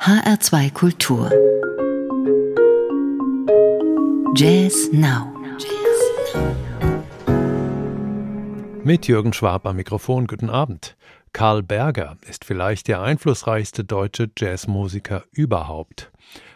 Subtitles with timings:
[0.00, 1.30] HR2 Kultur
[4.34, 5.30] Jazz Now
[8.82, 10.96] Mit Jürgen Schwab am Mikrofon, guten Abend.
[11.34, 16.10] Karl Berger ist vielleicht der einflussreichste deutsche Jazzmusiker überhaupt.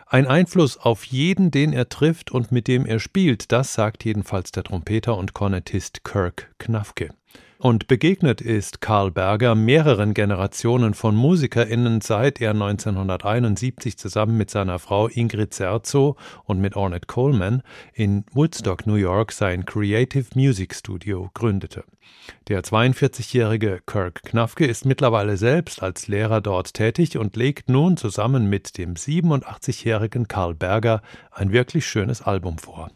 [0.07, 4.53] Ein Einfluss auf jeden, den er trifft und mit dem er spielt, das sagt jedenfalls
[4.53, 7.11] der Trompeter und Kornettist Kirk Knafke.
[7.65, 14.79] Und begegnet ist Karl Berger mehreren Generationen von MusikerInnen, seit er 1971 zusammen mit seiner
[14.79, 17.63] Frau Ingrid Serzo und mit Ornette Coleman
[17.95, 21.85] in Woodstock, New York, sein Creative Music Studio gründete.
[22.49, 28.51] Der 42-jährige Kirk Knafke ist mittlerweile selbst als Lehrer dort tätig und legt nun zusammen
[28.51, 32.91] mit dem 87-jährigen Karl Berger ein wirklich schönes Album vor.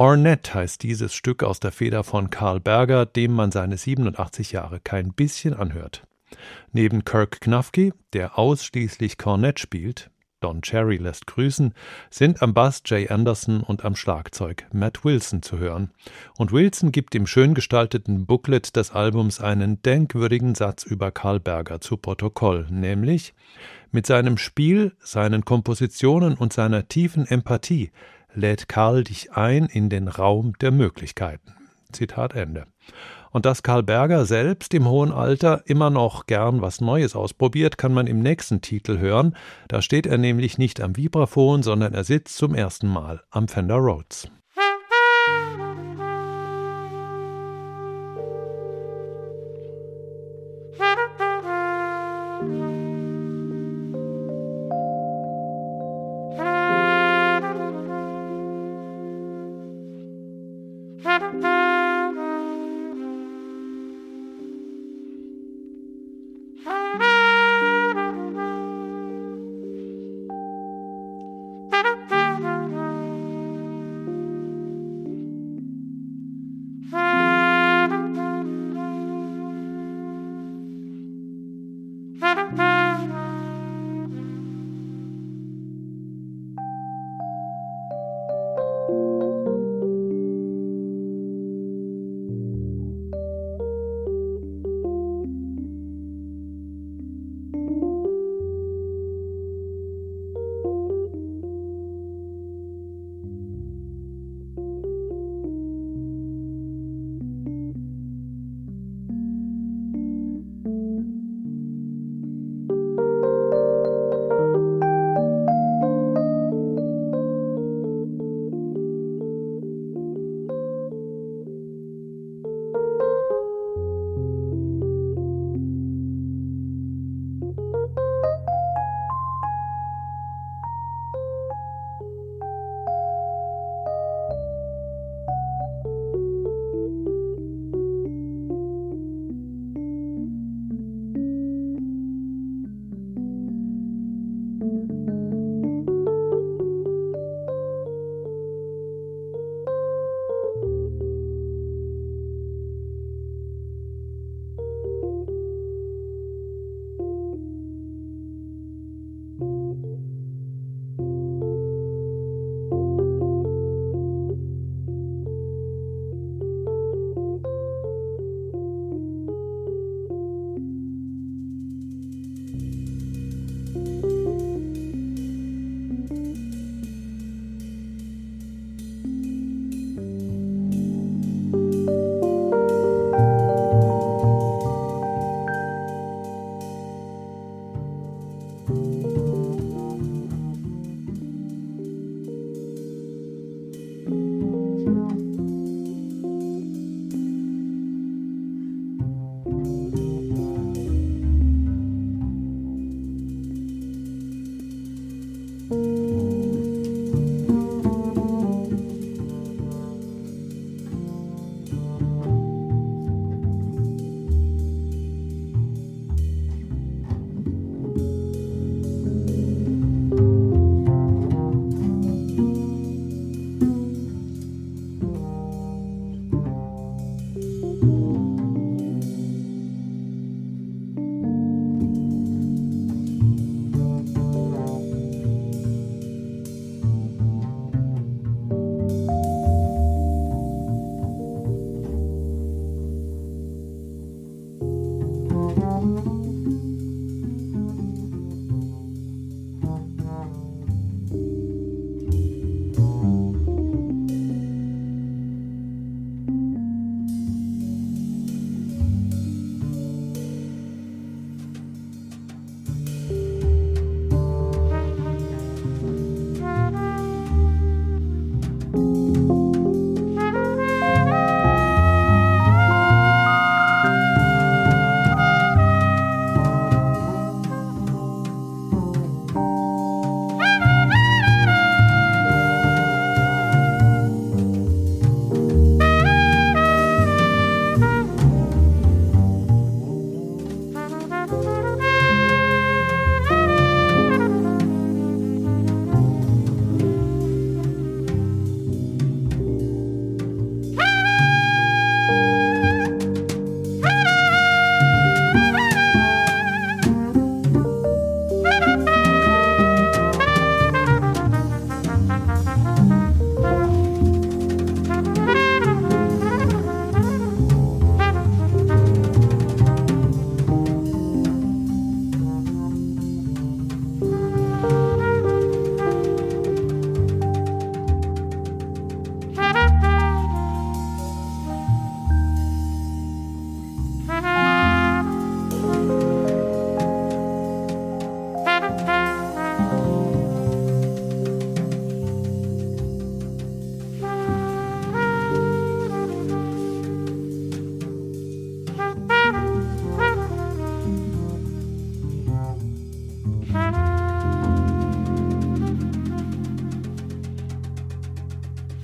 [0.00, 4.80] Ornette heißt dieses Stück aus der Feder von Karl Berger, dem man seine 87 Jahre
[4.80, 6.06] kein bisschen anhört.
[6.72, 10.10] Neben Kirk Knafke, der ausschließlich Cornett spielt,
[10.40, 11.74] Don Cherry lässt grüßen,
[12.08, 15.90] sind am Bass Jay Anderson und am Schlagzeug Matt Wilson zu hören.
[16.38, 21.82] Und Wilson gibt im schön gestalteten Booklet des Albums einen denkwürdigen Satz über Karl Berger
[21.82, 23.34] zu Protokoll, nämlich
[23.90, 27.90] mit seinem Spiel, seinen Kompositionen und seiner tiefen Empathie
[28.34, 31.54] lädt Karl dich ein in den Raum der Möglichkeiten.
[31.92, 32.66] Zitat Ende
[33.30, 37.94] und dass Karl Berger selbst im hohen Alter immer noch gern was Neues ausprobiert, kann
[37.94, 39.36] man im nächsten Titel hören.
[39.68, 43.76] Da steht er nämlich nicht am Vibraphon, sondern er sitzt zum ersten Mal am Fender
[43.76, 44.28] Rhodes.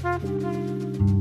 [0.07, 1.16] thank you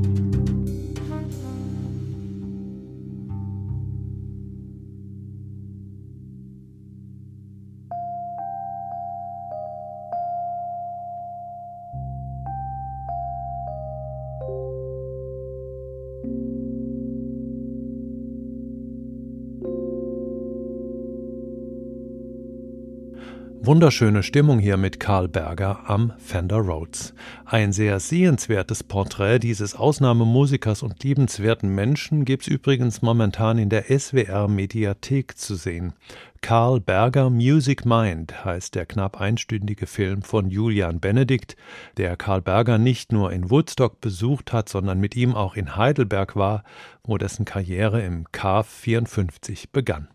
[23.76, 27.12] Wunderschöne Stimmung hier mit Karl Berger am Fender Rhodes.
[27.44, 34.48] Ein sehr sehenswertes Porträt dieses Ausnahmemusikers und liebenswerten Menschen gibt's übrigens momentan in der SWR
[34.48, 35.92] Mediathek zu sehen.
[36.40, 41.54] Karl Berger Music Mind heißt der knapp einstündige Film von Julian Benedikt,
[41.98, 46.34] der Karl Berger nicht nur in Woodstock besucht hat, sondern mit ihm auch in Heidelberg
[46.34, 46.64] war,
[47.04, 50.08] wo dessen Karriere im KAF 54 begann.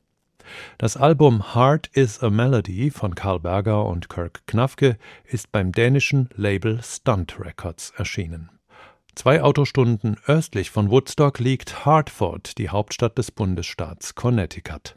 [0.77, 6.29] Das Album Heart is a Melody von Karl Berger und Kirk Knafke ist beim dänischen
[6.35, 8.49] Label Stunt Records erschienen.
[9.15, 14.95] Zwei Autostunden östlich von Woodstock liegt Hartford, die Hauptstadt des Bundesstaats Connecticut.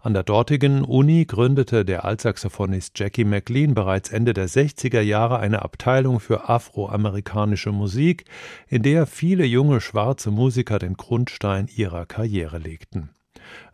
[0.00, 5.62] An der dortigen Uni gründete der Altsaxophonist Jackie McLean bereits Ende der 60er Jahre eine
[5.62, 8.24] Abteilung für afroamerikanische Musik,
[8.68, 13.10] in der viele junge schwarze Musiker den Grundstein ihrer Karriere legten.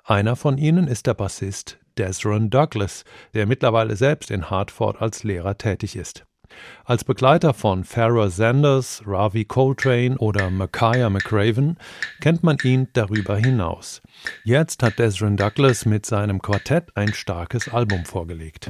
[0.04, 5.58] Einer von ihnen ist der Bassist Desron Douglas, der mittlerweile selbst in Hartford als Lehrer
[5.58, 6.24] tätig ist.
[6.84, 11.76] Als Begleiter von Farrah Sanders, Ravi Coltrane oder Micaiah McRaven
[12.20, 14.00] kennt man ihn darüber hinaus.
[14.44, 18.68] Jetzt hat Desron Douglas mit seinem Quartett ein starkes Album vorgelegt.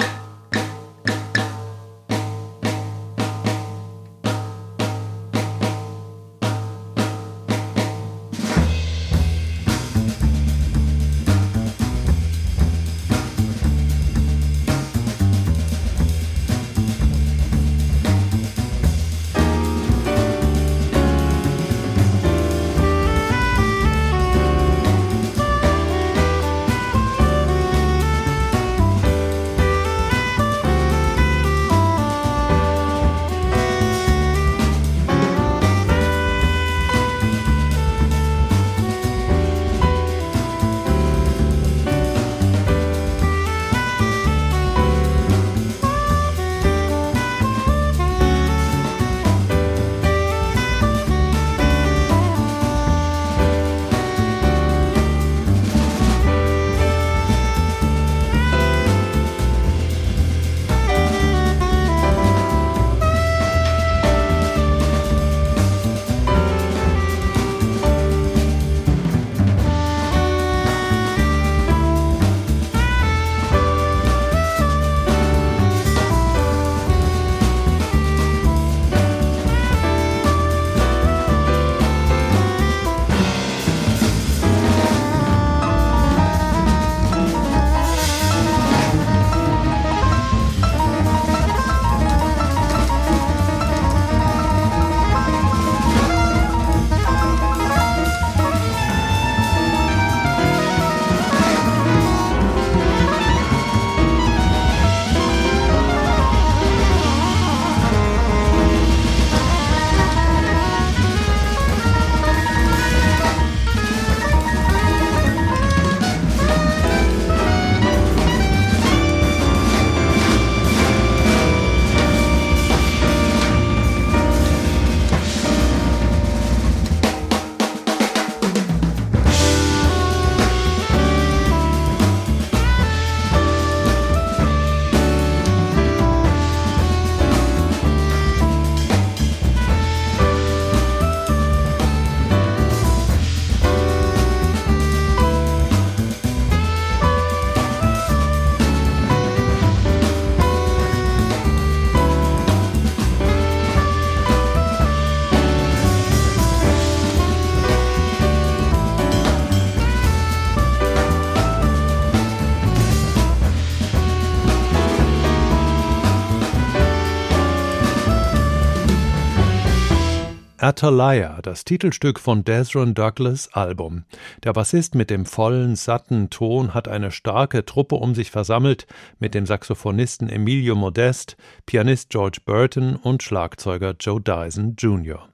[170.69, 174.05] Atalaya, das Titelstück von Desron Douglas Album.
[174.45, 178.87] Der Bassist mit dem vollen, satten Ton hat eine starke Truppe um sich versammelt
[179.19, 185.31] mit dem Saxophonisten Emilio Modest, Pianist George Burton und Schlagzeuger Joe Dyson Jr.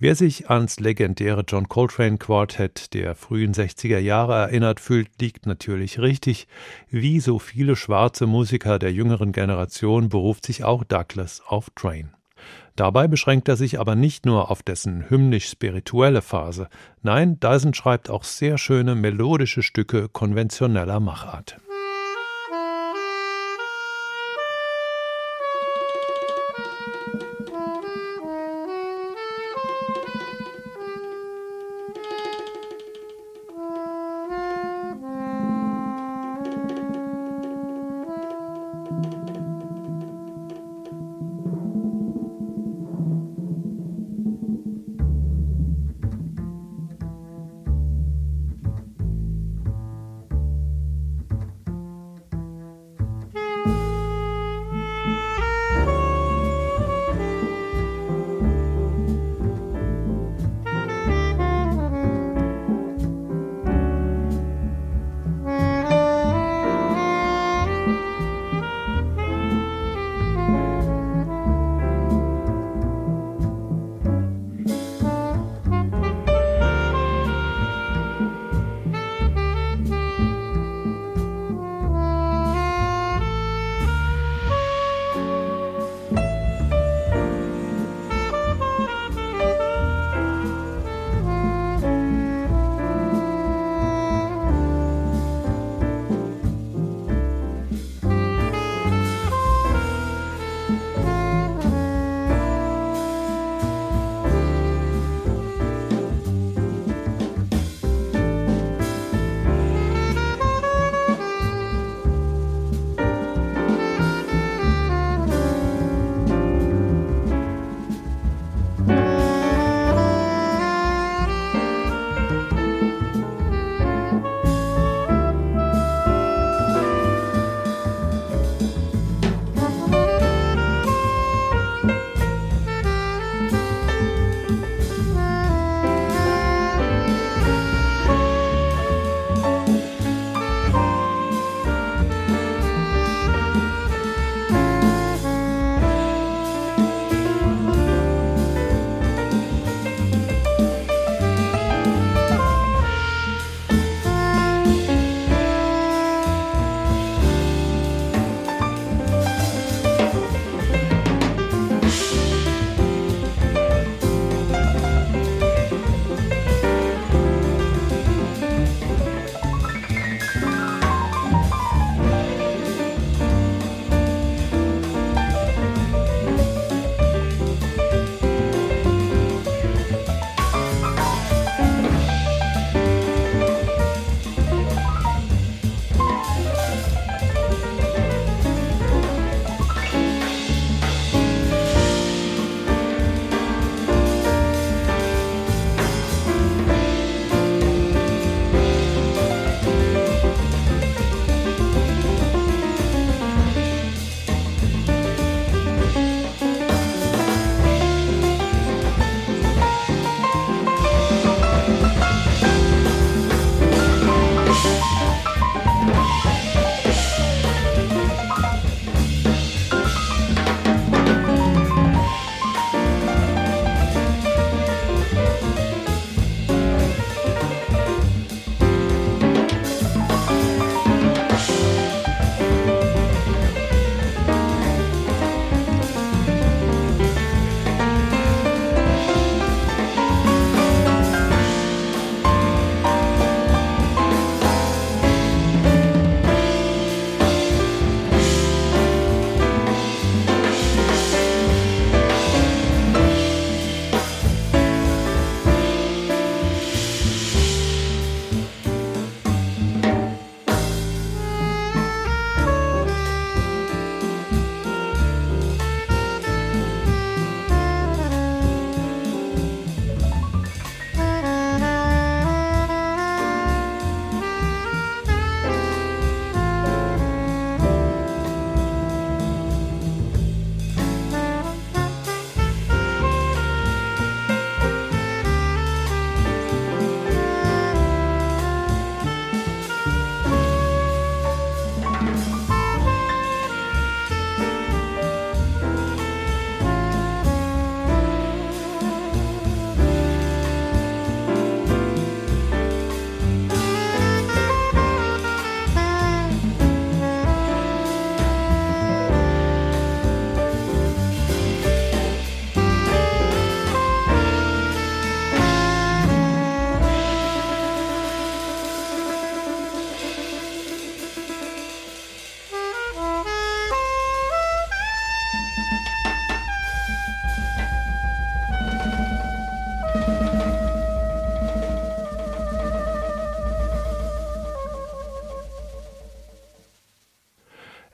[0.00, 6.00] Wer sich ans legendäre John Coltrane Quartett der frühen 60er Jahre erinnert fühlt, liegt natürlich
[6.00, 6.48] richtig.
[6.90, 12.17] Wie so viele schwarze Musiker der jüngeren Generation beruft sich auch Douglas auf Train.
[12.78, 16.68] Dabei beschränkt er sich aber nicht nur auf dessen hymnisch-spirituelle Phase.
[17.02, 21.58] Nein, Dyson schreibt auch sehr schöne melodische Stücke konventioneller Machart.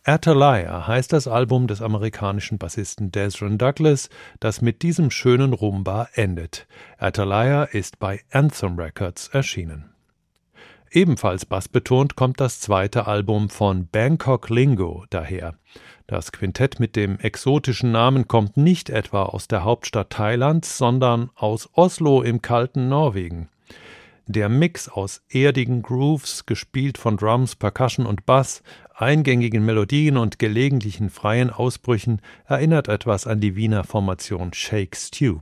[0.07, 6.67] Atalaya heißt das Album des amerikanischen Bassisten Desron Douglas, das mit diesem schönen Rumba endet.
[6.99, 9.95] Atalaya ist bei Anthem Records erschienen.
[10.90, 15.55] Ebenfalls bassbetont kommt das zweite Album von Bangkok Lingo daher.
[16.07, 21.71] Das Quintett mit dem exotischen Namen kommt nicht etwa aus der Hauptstadt Thailands, sondern aus
[21.73, 23.49] Oslo im kalten Norwegen.
[24.27, 28.62] Der Mix aus erdigen Grooves, gespielt von Drums, Percussion und Bass,
[28.95, 35.41] eingängigen Melodien und gelegentlichen freien Ausbrüchen erinnert etwas an die Wiener Formation Shake Stew.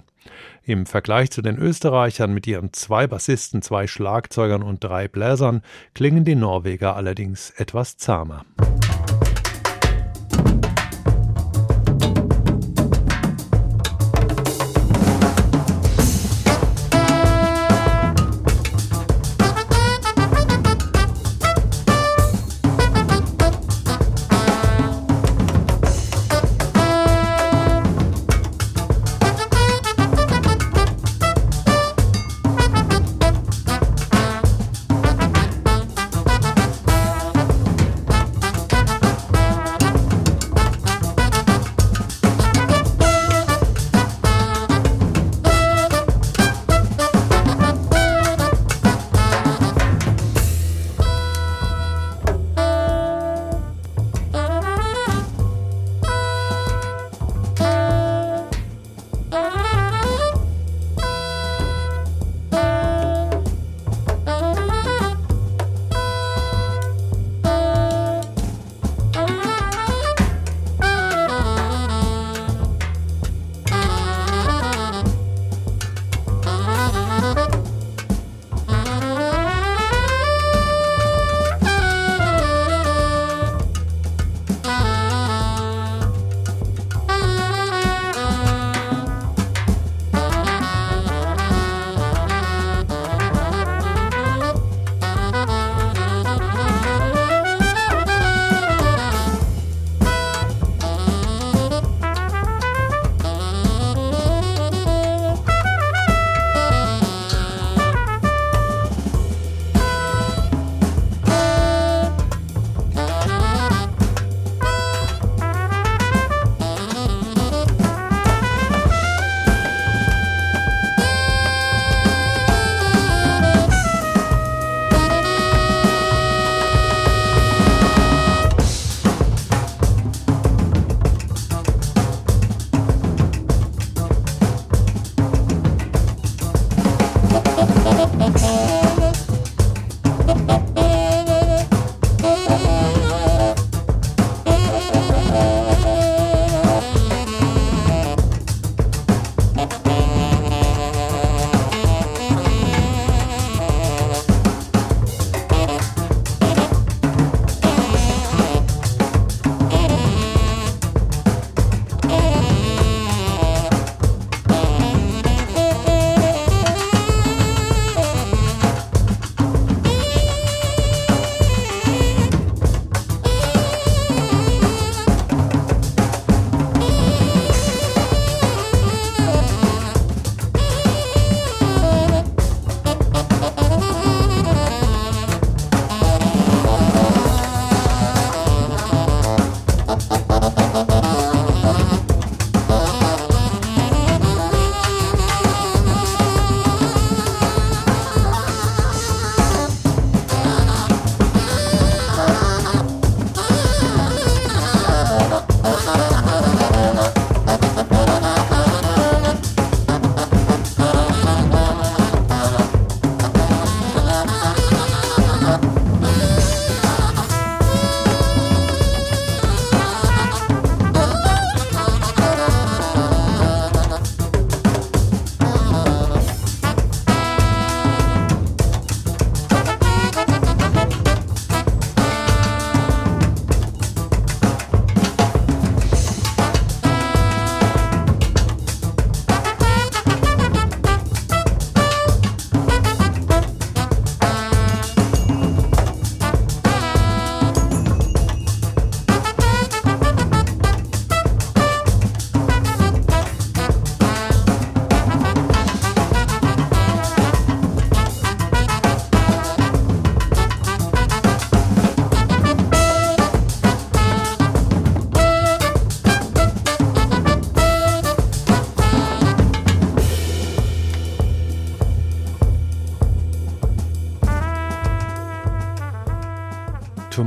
[0.65, 5.63] Im Vergleich zu den Österreichern mit ihren zwei Bassisten, zwei Schlagzeugern und drei Bläsern
[5.95, 8.45] klingen die Norweger allerdings etwas zahmer.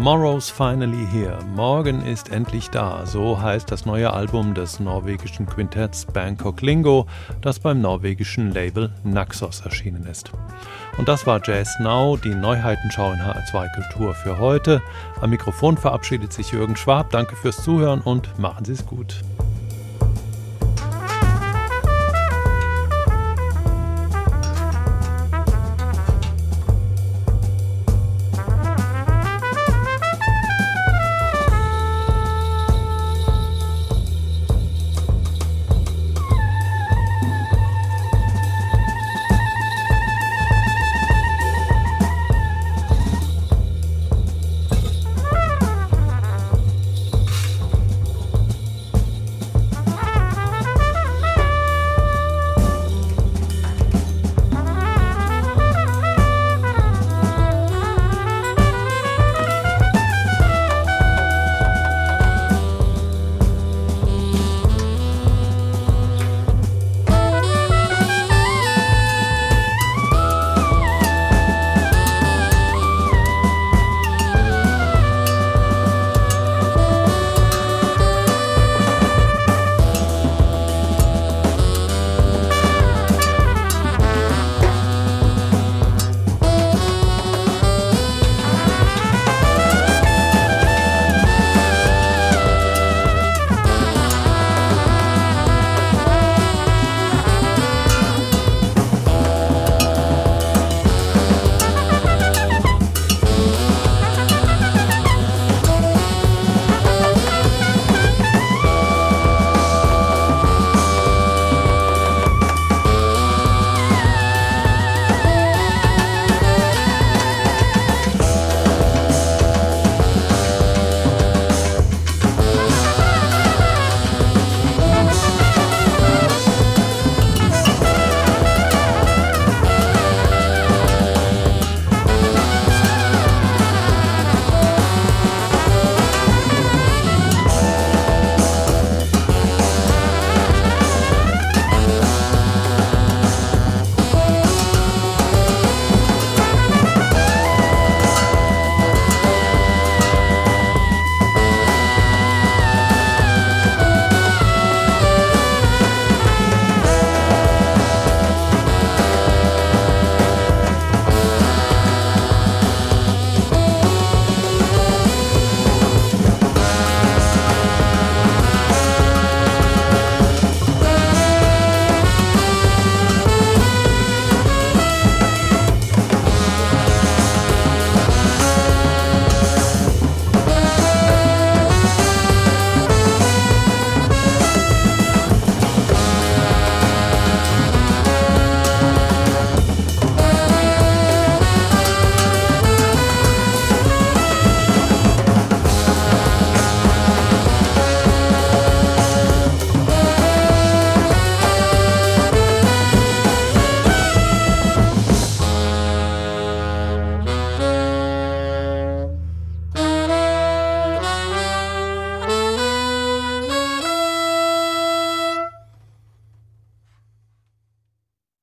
[0.06, 1.40] Tomorrow's finally here.
[1.56, 3.08] Morgen ist endlich da.
[3.08, 7.08] So heißt das neue Album des norwegischen Quintetts Bangkok Lingo,
[7.42, 10.30] das beim norwegischen Label Naxos erschienen ist.
[11.00, 14.80] Und das war Jazz Now, die Neuheitenschau in HR2 Kultur für heute.
[15.22, 17.10] Am Mikrofon verabschiedet sich Jürgen Schwab.
[17.10, 19.24] Danke fürs Zuhören und machen Sie es gut.